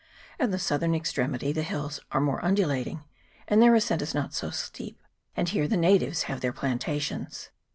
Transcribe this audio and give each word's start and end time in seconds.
At 0.39 0.49
the 0.49 0.57
southern 0.57 0.95
extremity 0.95 1.51
the 1.51 1.61
hills 1.61 1.99
are 2.11 2.19
more 2.19 2.43
undulating, 2.43 3.03
and 3.47 3.61
their 3.61 3.75
ascent 3.75 4.15
not 4.15 4.33
so 4.33 4.49
steep; 4.49 4.99
and 5.37 5.47
here 5.47 5.67
the 5.67 5.77
natives 5.77 6.23
have 6.23 6.41
their 6.41 6.51
plantations. 6.53 7.51